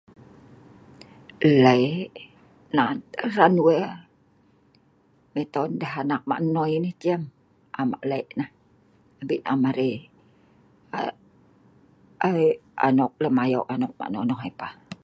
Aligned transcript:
Nle' 1.63 2.09
nan 2.75 2.95
tah 3.13 3.29
hran 3.35 3.53
we'. 3.65 3.81
Miton 5.33 5.69
deh 5.81 5.93
anak 6.03 6.21
ma' 6.29 6.41
nnoi 6.45 6.71
nah 6.83 6.95
chiem, 7.01 7.21
am 7.79 7.89
eek 7.93 8.03
le' 8.11 8.33
nah. 8.39 8.51
Abei 9.21 9.39
am 9.51 9.61
arai 9.69 9.95
ee 12.25 12.31
le' 12.33 12.61
anok 13.73 13.93
ma' 13.99 14.11
nonoh 14.15 14.41
ai 14.45 14.53
pah. 14.59 14.73